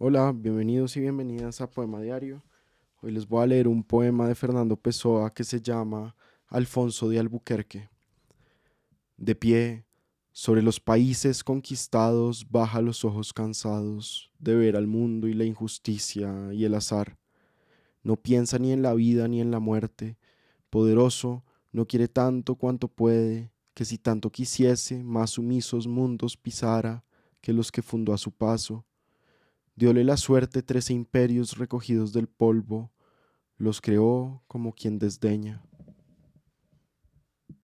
Hola, 0.00 0.32
bienvenidos 0.32 0.96
y 0.96 1.00
bienvenidas 1.00 1.60
a 1.60 1.68
Poema 1.68 2.00
Diario. 2.00 2.40
Hoy 3.02 3.10
les 3.10 3.26
voy 3.26 3.42
a 3.42 3.46
leer 3.48 3.66
un 3.66 3.82
poema 3.82 4.28
de 4.28 4.36
Fernando 4.36 4.76
Pessoa 4.76 5.34
que 5.34 5.42
se 5.42 5.60
llama 5.60 6.14
Alfonso 6.46 7.08
de 7.08 7.18
Albuquerque. 7.18 7.90
De 9.16 9.34
pie, 9.34 9.86
sobre 10.30 10.62
los 10.62 10.78
países 10.78 11.42
conquistados, 11.42 12.48
baja 12.48 12.80
los 12.80 13.04
ojos 13.04 13.32
cansados 13.32 14.30
de 14.38 14.54
ver 14.54 14.76
al 14.76 14.86
mundo 14.86 15.26
y 15.26 15.34
la 15.34 15.44
injusticia 15.44 16.52
y 16.52 16.64
el 16.64 16.76
azar. 16.76 17.18
No 18.04 18.14
piensa 18.14 18.60
ni 18.60 18.70
en 18.70 18.82
la 18.82 18.94
vida 18.94 19.26
ni 19.26 19.40
en 19.40 19.50
la 19.50 19.58
muerte. 19.58 20.16
Poderoso, 20.70 21.42
no 21.72 21.88
quiere 21.88 22.06
tanto 22.06 22.54
cuanto 22.54 22.86
puede, 22.86 23.50
que 23.74 23.84
si 23.84 23.98
tanto 23.98 24.30
quisiese, 24.30 25.02
más 25.02 25.30
sumisos 25.30 25.88
mundos 25.88 26.36
pisara 26.36 27.04
que 27.40 27.52
los 27.52 27.72
que 27.72 27.82
fundó 27.82 28.12
a 28.12 28.18
su 28.18 28.30
paso 28.30 28.84
Diole 29.78 30.02
la 30.02 30.16
suerte 30.16 30.64
trece 30.64 30.92
imperios 30.92 31.56
recogidos 31.56 32.12
del 32.12 32.26
polvo, 32.26 32.90
los 33.58 33.80
creó 33.80 34.42
como 34.48 34.72
quien 34.72 34.98
desdeña. 34.98 35.62